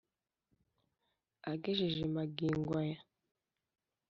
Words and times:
agejeje 1.51 2.03
magingo 2.15 2.71
aya. 2.81 2.99